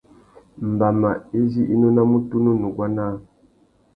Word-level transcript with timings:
Mbama 0.71 1.09
izí 1.39 1.61
i 1.73 1.75
nônamú 1.81 2.17
tunu 2.29 2.51
nuguá 2.61 2.87
naā. 2.95 3.15